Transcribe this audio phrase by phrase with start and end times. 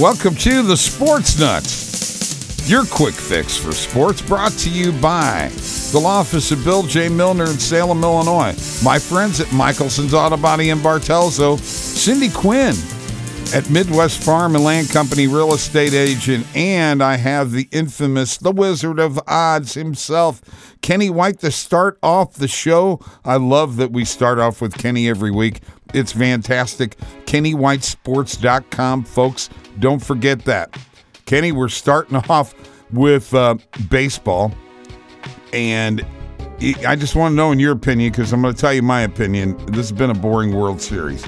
[0.00, 5.52] Welcome to the Sports Nutz, your quick fix for sports, brought to you by
[5.92, 7.08] the law office of Bill J.
[7.08, 8.56] Milner in Salem, Illinois.
[8.82, 12.74] My friends at Michelson's Auto Body in Bartelso, Cindy Quinn
[13.54, 18.50] at Midwest Farm and Land Company real estate agent, and I have the infamous, the
[18.50, 20.42] Wizard of Odds himself,
[20.82, 22.98] Kenny White, to start off the show.
[23.24, 25.60] I love that we start off with Kenny every week.
[25.94, 26.96] It's fantastic.
[27.26, 29.50] KennyWhiteSports.com, folks.
[29.78, 30.76] Don't forget that.
[31.26, 32.54] Kenny, we're starting off
[32.92, 33.56] with uh,
[33.88, 34.52] baseball,
[35.52, 36.04] and
[36.86, 39.02] I just want to know in your opinion because I'm going to tell you my
[39.02, 39.56] opinion.
[39.66, 41.24] This has been a boring World Series.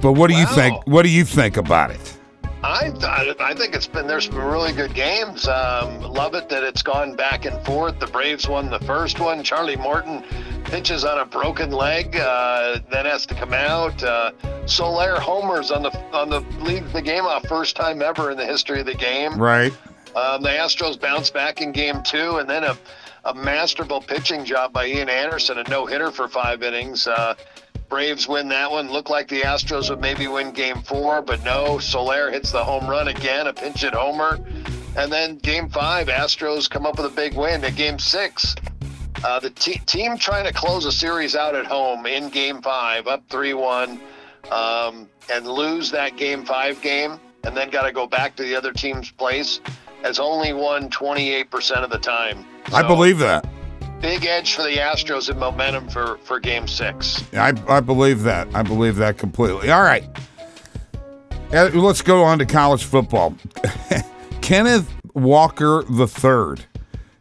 [0.00, 0.86] But what do you think?
[0.86, 2.18] What do you think about it?
[2.62, 5.46] I thought I think it's been there's some really good games.
[5.46, 7.98] Um, love it that it's gone back and forth.
[8.00, 9.42] The Braves won the first one.
[9.44, 10.24] Charlie Morton
[10.66, 14.02] pitches on a broken leg, uh, then has to come out.
[14.02, 14.32] Uh,
[14.66, 18.46] Soler homers on the on the lead the game off first time ever in the
[18.46, 19.40] history of the game.
[19.40, 19.72] Right.
[20.14, 22.76] Um, the Astros bounce back in game two, and then a,
[23.24, 27.06] a masterful pitching job by Ian Anderson, a no hitter for five innings.
[27.06, 27.34] Uh,
[27.88, 28.90] Braves win that one.
[28.90, 31.78] Looked like the Astros would maybe win game four, but no.
[31.78, 34.40] Soler hits the home run again, a pinch hit homer.
[34.96, 37.62] And then game five, Astros come up with a big win.
[37.62, 38.56] At game six,
[39.24, 43.06] uh, the te- team trying to close a series out at home in game five,
[43.06, 44.00] up 3 1,
[44.50, 48.54] um, and lose that game five game, and then got to go back to the
[48.54, 49.60] other team's place,
[50.02, 52.44] has only won 28% of the time.
[52.72, 53.48] I believe that.
[54.00, 57.24] Big edge for the Astros and momentum for, for game six.
[57.32, 58.46] I, I believe that.
[58.54, 59.70] I believe that completely.
[59.70, 60.04] All right.
[61.50, 63.34] Let's go on to college football.
[64.42, 66.64] Kenneth Walker III.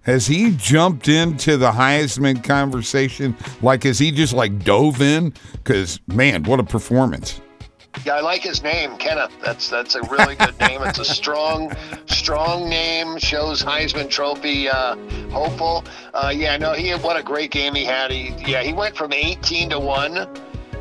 [0.06, 3.36] Has he jumped into the Heisman conversation?
[3.64, 5.34] Like, has he just like dove in?
[5.54, 7.42] Because, man, what a performance.
[8.06, 9.32] Yeah, I like his name, Kenneth.
[9.42, 10.84] That's that's a really good name.
[10.84, 11.76] It's a strong,
[12.06, 13.18] strong name.
[13.18, 14.96] Shows Heisman Trophy uh,
[15.30, 15.84] hopeful.
[16.14, 18.12] Uh, yeah, no, he what a great game he had.
[18.12, 20.28] He yeah, he went from 18 to one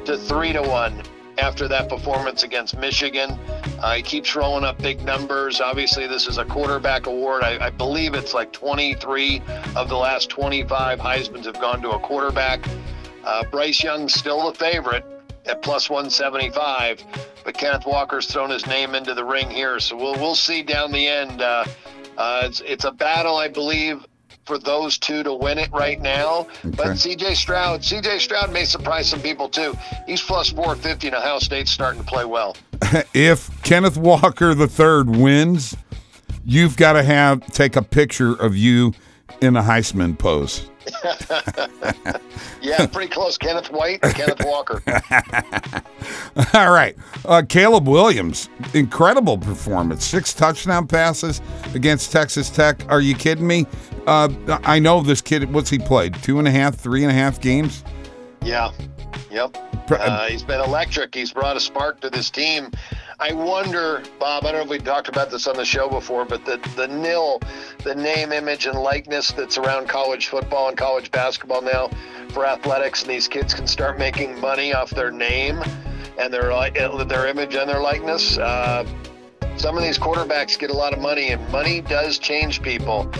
[0.04, 1.02] to three to one
[1.38, 3.38] after that performance against Michigan.
[3.80, 5.60] Uh, he keeps rolling up big numbers.
[5.60, 7.42] Obviously, this is a quarterback award.
[7.42, 9.42] I, I believe it's like 23
[9.76, 12.66] of the last 25 Heisman's have gone to a quarterback.
[13.24, 15.04] Uh, Bryce Young's still the favorite
[15.46, 17.04] at plus 175,
[17.44, 20.92] but Kenneth Walker's thrown his name into the ring here, so we'll we'll see down
[20.92, 21.42] the end.
[21.42, 21.64] Uh,
[22.16, 24.04] uh, it's it's a battle, I believe,
[24.44, 26.46] for those two to win it right now.
[26.62, 27.34] But C.J.
[27.34, 28.18] Stroud, C.J.
[28.18, 29.76] Stroud may surprise some people too.
[30.06, 32.56] He's plus 450, and Ohio State's starting to play well.
[33.14, 35.76] if Kenneth Walker III wins,
[36.44, 38.92] you've got to have take a picture of you
[39.40, 40.70] in a Heisman pose.
[42.64, 43.36] Yeah, pretty close.
[43.36, 44.82] Kenneth White, and Kenneth Walker.
[46.54, 46.96] All right.
[47.26, 50.04] Uh, Caleb Williams, incredible performance.
[50.06, 51.42] Six touchdown passes
[51.74, 52.90] against Texas Tech.
[52.90, 53.66] Are you kidding me?
[54.06, 54.30] Uh,
[54.64, 56.14] I know this kid, what's he played?
[56.22, 57.84] Two and a half, three and a half games?
[58.42, 58.72] Yeah.
[59.30, 59.58] Yep.
[59.90, 61.14] Uh, he's been electric.
[61.14, 62.70] He's brought a spark to this team.
[63.20, 64.44] I wonder, Bob.
[64.44, 66.88] I don't know if we talked about this on the show before, but the the
[66.88, 67.40] nil,
[67.84, 71.90] the name, image, and likeness that's around college football and college basketball now
[72.30, 75.62] for athletics, and these kids can start making money off their name
[76.18, 78.36] and their uh, their image and their likeness.
[78.36, 78.84] Uh,
[79.56, 83.10] some of these quarterbacks get a lot of money, and money does change people.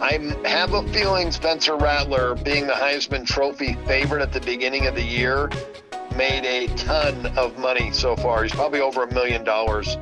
[0.00, 4.94] I have a feeling Spencer Rattler, being the Heisman Trophy favorite at the beginning of
[4.94, 5.50] the year,
[6.16, 8.42] made a ton of money so far.
[8.42, 9.96] He's probably over a million dollars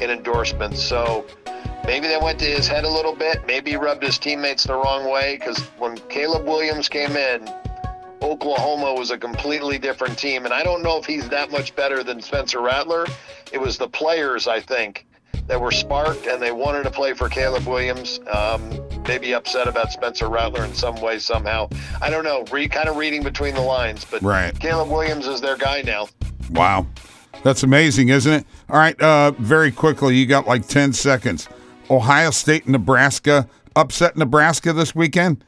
[0.00, 0.82] in endorsements.
[0.82, 1.26] So
[1.84, 3.46] maybe they went to his head a little bit.
[3.46, 7.48] Maybe he rubbed his teammates the wrong way because when Caleb Williams came in,
[8.22, 10.44] Oklahoma was a completely different team.
[10.44, 13.06] And I don't know if he's that much better than Spencer Rattler.
[13.52, 15.06] It was the players, I think,
[15.46, 18.20] that were sparked and they wanted to play for Caleb Williams.
[18.30, 18.70] Um,
[19.08, 21.68] maybe upset about Spencer Rattler in some way, somehow.
[22.00, 22.44] I don't know.
[22.50, 24.58] Re- kind of reading between the lines, but Right.
[24.58, 26.08] Caleb Williams is their guy now.
[26.50, 26.86] Wow.
[27.42, 28.46] That's amazing, isn't it?
[28.70, 29.00] All right.
[29.00, 31.48] Uh, very quickly, you got like 10 seconds.
[31.90, 35.44] Ohio State, Nebraska, upset Nebraska this weekend?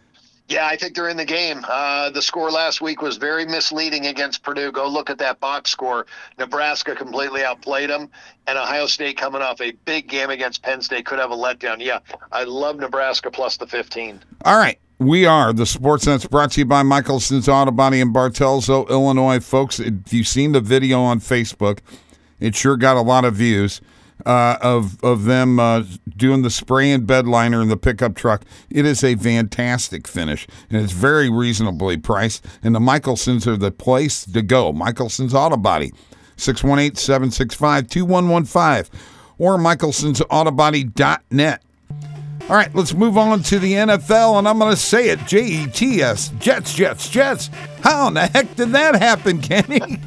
[0.49, 1.65] Yeah, I think they're in the game.
[1.69, 4.73] Uh, the score last week was very misleading against Purdue.
[4.73, 6.06] Go look at that box score.
[6.39, 8.09] Nebraska completely outplayed them,
[8.47, 11.77] and Ohio State coming off a big game against Penn State could have a letdown.
[11.81, 11.99] Yeah,
[12.33, 14.21] I love Nebraska plus the 15.
[14.47, 14.79] All right.
[15.00, 19.39] We are the Sports Nutz brought to you by Michelson's Auto Body in Bartelso, Illinois.
[19.39, 21.79] Folks, if you've seen the video on Facebook,
[22.41, 23.81] it sure got a lot of views
[24.26, 25.85] uh, of, of them uh,
[26.17, 28.44] doing the spray and bed liner in the pickup truck.
[28.70, 32.44] It is a fantastic finish, and it's very reasonably priced.
[32.62, 34.73] And the Michelsons are the place to go.
[34.73, 35.93] Michelson's Auto Body,
[36.37, 38.91] 618 765 2115.
[39.38, 41.62] or michelsonsautobody.net.
[42.49, 45.45] All right, let's move on to the NFL, and I'm going to say it J
[45.45, 47.50] E T S, Jets, Jets, Jets.
[47.83, 50.00] How in the heck did that happen, Kenny?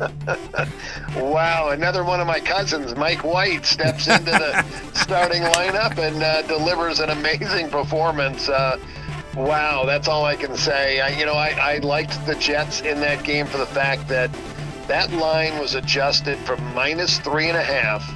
[1.16, 4.64] wow, another one of my cousins, Mike White, steps into the
[4.96, 8.50] starting lineup and uh, delivers an amazing performance.
[8.50, 8.80] Uh,
[9.36, 11.00] wow, that's all I can say.
[11.00, 14.32] I, you know, I, I liked the Jets in that game for the fact that
[14.88, 18.12] that line was adjusted from minus three and a half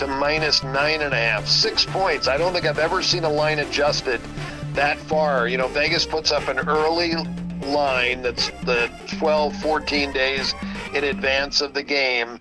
[0.00, 2.26] to minus nine and a half, six points.
[2.26, 4.18] I don't think I've ever seen a line adjusted
[4.72, 5.46] that far.
[5.46, 7.16] You know, Vegas puts up an early
[7.66, 10.54] line that's the 12, 14 days
[10.94, 12.40] in advance of the game.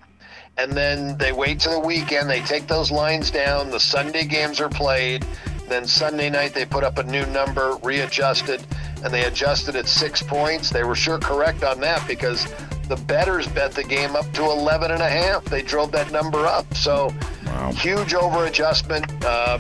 [0.58, 2.30] And then they wait to the weekend.
[2.30, 3.72] They take those lines down.
[3.72, 5.26] The Sunday games are played.
[5.68, 8.66] Then Sunday night they put up a new number, readjusted,
[9.04, 10.70] and they adjusted it six points.
[10.70, 12.48] They were sure correct on that because
[12.88, 15.44] the bettors bet the game up to 11 and a half.
[15.44, 16.74] They drove that number up.
[16.74, 17.14] So
[17.60, 17.72] wow.
[17.74, 19.06] huge over adjustment.
[19.24, 19.60] Uh,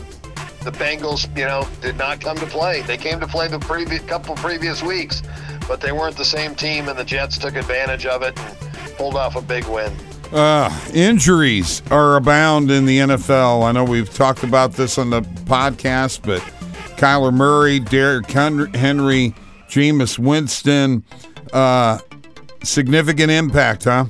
[0.63, 2.81] the Bengals, you know, did not come to play.
[2.81, 5.23] They came to play the previous couple previous weeks,
[5.67, 8.57] but they weren't the same team, and the Jets took advantage of it and
[8.97, 9.93] pulled off a big win.
[10.31, 13.63] Uh, injuries are abound in the NFL.
[13.63, 16.41] I know we've talked about this on the podcast, but
[16.97, 19.33] Kyler Murray, Derrick Henry,
[19.69, 21.03] Jameis Winston,
[21.53, 21.97] uh,
[22.63, 24.05] significant impact, huh?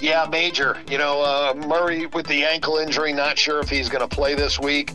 [0.00, 0.78] Yeah, major.
[0.88, 4.34] You know, uh, Murray with the ankle injury, not sure if he's going to play
[4.34, 4.92] this week.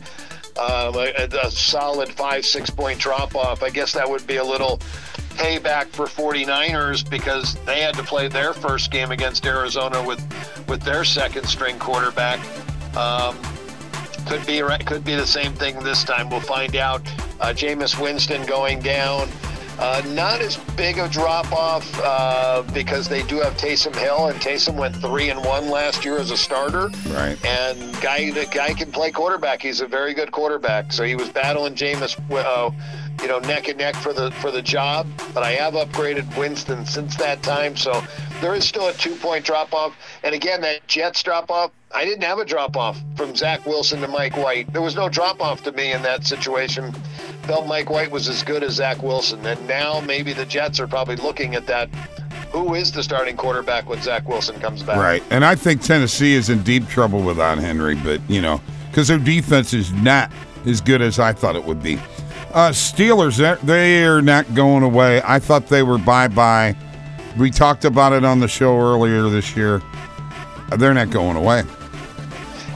[0.58, 3.62] Um, a, a, solid five, six point drop off.
[3.62, 4.78] I guess that would be a little
[5.36, 10.18] payback for 49ers because they had to play their first game against Arizona with,
[10.66, 12.40] with their second string quarterback.
[12.96, 13.38] Um,
[14.26, 16.30] could be could be the same thing this time.
[16.30, 17.02] We'll find out.
[17.38, 19.28] Uh, Jameis Winston going down.
[19.78, 24.40] Uh, not as big a drop off uh, because they do have Taysom Hill, and
[24.40, 26.88] Taysom went three and one last year as a starter.
[27.08, 27.36] Right.
[27.44, 29.60] And guy the guy can play quarterback.
[29.60, 30.92] He's a very good quarterback.
[30.92, 32.70] So he was battling Jameis, uh,
[33.20, 35.06] you know, neck and neck for the for the job.
[35.34, 37.76] But I have upgraded Winston since that time.
[37.76, 38.02] So
[38.40, 39.96] there is still a two point drop off.
[40.22, 41.70] And again, that Jets drop off.
[41.94, 44.72] I didn't have a drop off from Zach Wilson to Mike White.
[44.72, 46.94] There was no drop off to me in that situation
[47.46, 49.44] felt Mike White was as good as Zach Wilson.
[49.46, 51.88] And now maybe the Jets are probably looking at that.
[52.50, 54.96] Who is the starting quarterback when Zach Wilson comes back?
[54.96, 55.22] Right.
[55.30, 58.60] And I think Tennessee is in deep trouble without Henry, but, you know,
[58.90, 60.30] because their defense is not
[60.64, 61.96] as good as I thought it would be.
[62.52, 65.20] Uh, Steelers, they are not going away.
[65.24, 66.74] I thought they were bye bye.
[67.38, 69.82] We talked about it on the show earlier this year.
[70.78, 71.64] They're not going away.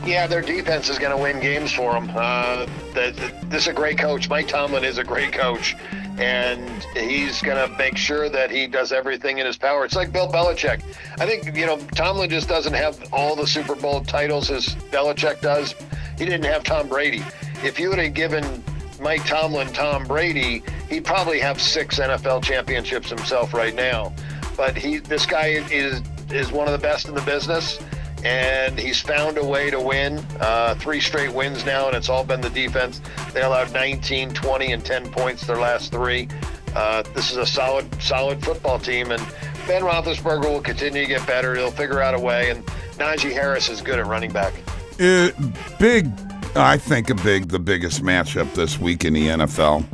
[0.04, 2.10] Yeah, their defense is going to win games for them.
[2.14, 4.28] Uh, the, the, this is a great coach.
[4.28, 5.76] Mike Tomlin is a great coach,
[6.18, 9.84] and he's going to make sure that he does everything in his power.
[9.84, 10.82] It's like Bill Belichick.
[11.18, 15.40] I think you know Tomlin just doesn't have all the Super Bowl titles as Belichick
[15.40, 15.74] does.
[16.18, 17.22] He didn't have Tom Brady.
[17.62, 18.64] If you would have given
[19.00, 24.14] Mike Tomlin Tom Brady, he'd probably have six NFL championships himself right now.
[24.60, 27.78] But he, this guy is is one of the best in the business
[28.22, 30.18] and he's found a way to win.
[30.38, 33.00] Uh, three straight wins now, and it's all been the defense.
[33.32, 36.28] They allowed 19, 20, and 10 points their last three.
[36.76, 39.22] Uh, this is a solid, solid football team, and
[39.66, 41.54] Ben Roethlisberger will continue to get better.
[41.54, 42.62] He'll figure out a way, and
[42.98, 44.52] Najee Harris is good at running back.
[45.00, 45.30] Uh,
[45.78, 46.06] big,
[46.54, 49.86] I think a big, the biggest matchup this week in the NFL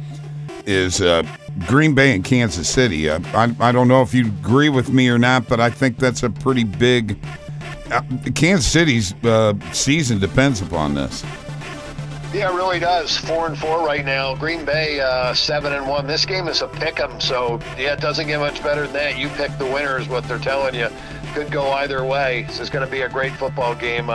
[0.67, 1.23] is uh,
[1.67, 3.09] Green Bay and Kansas City.
[3.09, 5.99] Uh, I, I don't know if you agree with me or not, but I think
[5.99, 7.17] that's a pretty big
[7.91, 8.03] uh,
[8.35, 11.25] Kansas City's uh, season depends upon this.
[12.35, 13.17] Yeah, it really does.
[13.17, 14.35] Four and four right now.
[14.35, 16.07] Green Bay uh, seven and one.
[16.07, 19.19] This game is a pick 'em, so yeah, it doesn't get much better than that.
[19.19, 20.89] You pick the winner is what they're telling you.
[21.35, 22.45] Could go either way.
[22.49, 24.11] This is going to be a great football game.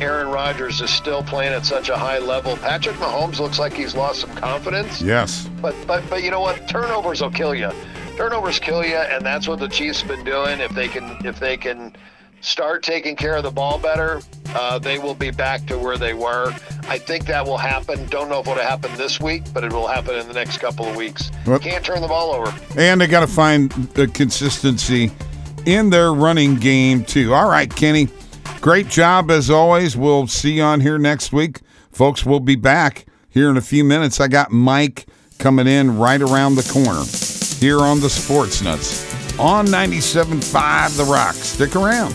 [0.00, 2.56] Aaron Rodgers is still playing at such a high level.
[2.56, 5.00] Patrick Mahomes looks like he's lost some confidence.
[5.02, 5.48] Yes.
[5.60, 6.68] But but but you know what?
[6.68, 7.70] Turnovers will kill you.
[8.16, 10.60] Turnovers kill you, and that's what the Chiefs have been doing.
[10.60, 11.94] If they can if they can
[12.40, 14.20] start taking care of the ball better,
[14.54, 16.52] uh, they will be back to where they were.
[16.88, 18.06] I think that will happen.
[18.06, 20.86] Don't know if it'll happen this week, but it will happen in the next couple
[20.86, 21.30] of weeks.
[21.46, 22.54] Well, Can't turn the ball over.
[22.76, 25.10] And they got to find the consistency
[25.66, 27.34] in their running game, too.
[27.34, 28.08] All right, Kenny.
[28.60, 29.96] Great job as always.
[29.96, 31.60] We'll see you on here next week.
[31.92, 34.20] Folks, we'll be back here in a few minutes.
[34.20, 35.06] I got Mike
[35.38, 37.04] coming in right around the corner
[37.60, 41.34] here on the Sports Nutz on 97.5 The Rock.
[41.34, 42.14] Stick around.